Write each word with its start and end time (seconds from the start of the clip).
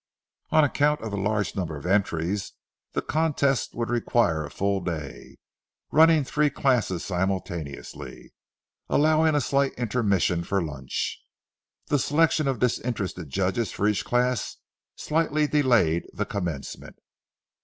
On 0.49 0.63
account 0.63 0.99
of 1.01 1.11
the 1.11 1.17
large 1.17 1.55
number 1.55 1.77
of 1.77 1.85
entries 1.85 2.53
the 2.93 3.03
contests 3.03 3.71
would 3.75 3.91
require 3.91 4.43
a 4.43 4.49
full 4.49 4.79
day, 4.81 5.37
running 5.91 6.23
the 6.23 6.25
three 6.31 6.49
classes 6.49 7.05
simultaneously, 7.05 8.33
allowing 8.89 9.35
a 9.35 9.39
slight 9.41 9.73
intermission 9.73 10.43
for 10.43 10.59
lunch. 10.59 11.21
The 11.85 11.99
selection 11.99 12.47
of 12.47 12.57
disinterested 12.57 13.29
judges 13.29 13.71
for 13.71 13.87
each 13.87 14.03
class 14.03 14.57
slightly 14.95 15.45
delayed 15.45 16.07
the 16.13 16.25
commencement. 16.25 16.95